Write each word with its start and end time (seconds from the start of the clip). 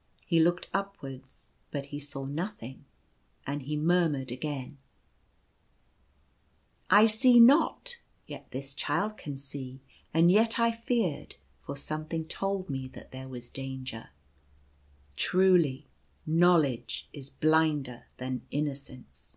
He 0.24 0.40
looked 0.40 0.70
upwards, 0.72 1.50
but 1.72 1.86
he 1.92 2.00
saw 2.00 2.24
nothing, 2.24 2.86
and 3.46 3.60
he 3.64 3.76
murmured 3.76 4.32
again, 4.32 4.78
44 6.88 6.98
1 7.00 7.08
see 7.10 7.38
not, 7.38 7.98
yet 8.26 8.50
this 8.50 8.72
child 8.72 9.18
can 9.18 9.36
see; 9.36 9.82
and 10.14 10.32
yet 10.32 10.58
I 10.58 10.72
feared, 10.72 11.34
for 11.60 11.76
something 11.76 12.24
told 12.24 12.70
me 12.70 12.88
that 12.94 13.10
there 13.12 13.28
was 13.28 13.50
danger. 13.50 14.08
Truly 15.16 15.86
know 16.24 16.56
ledge 16.56 17.06
is 17.12 17.28
blinder 17.28 18.06
than 18.16 18.46
innocence." 18.50 19.36